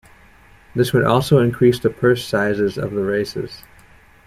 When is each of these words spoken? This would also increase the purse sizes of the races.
This 0.73 0.93
would 0.93 1.03
also 1.03 1.37
increase 1.37 1.77
the 1.79 1.91
purse 1.91 2.25
sizes 2.25 2.75
of 2.75 2.89
the 2.89 3.03
races. 3.03 3.61